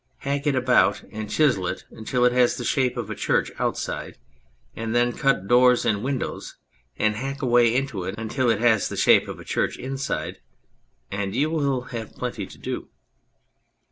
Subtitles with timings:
[0.21, 4.17] Hack it about and chisel it until it has the shape of a church outside,
[4.75, 6.57] and then cut doors and windows
[6.97, 10.39] and hack away into it until it has the shape of a church inside,
[11.11, 12.89] and you will have plenty to do."